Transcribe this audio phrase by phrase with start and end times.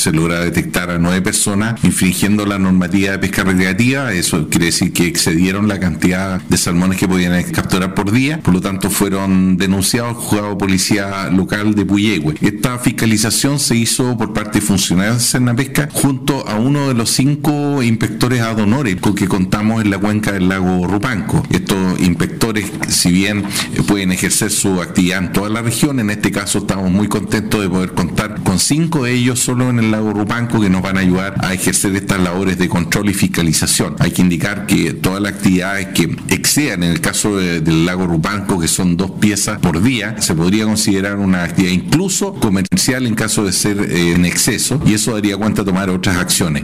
[0.00, 4.12] se logra detectar a nueve personas infringiendo la normativa de pesca recreativa.
[4.12, 8.40] Eso quiere decir que excedieron la cantidad de salmones que podían capturar por día.
[8.40, 12.34] Por lo tanto, fueron denunciados juzgado policía local de Puyehue.
[12.40, 17.10] Esta fiscalización se hizo por parte de funcionarios de Pesca junto a uno de los
[17.10, 21.42] cinco inspectores ad honores con que contamos en la cuenca del lago Rupanco.
[21.50, 22.29] Estos inspectores,
[22.90, 23.44] si bien
[23.86, 27.68] pueden ejercer su actividad en toda la región, en este caso estamos muy contentos de
[27.68, 31.00] poder contar con cinco de ellos solo en el lago Rupanco que nos van a
[31.00, 33.96] ayudar a ejercer estas labores de control y fiscalización.
[33.98, 38.58] Hay que indicar que todas las actividades que excedan en el caso del lago Rupanco,
[38.58, 43.44] que son dos piezas por día, se podría considerar una actividad incluso comercial en caso
[43.44, 46.50] de ser eh, en exceso y eso daría cuenta tomar otras acciones.